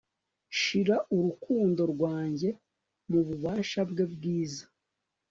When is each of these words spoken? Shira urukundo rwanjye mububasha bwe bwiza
Shira 0.59 0.97
urukundo 1.17 1.81
rwanjye 1.93 2.49
mububasha 3.09 3.79
bwe 3.89 4.05
bwiza 4.13 4.63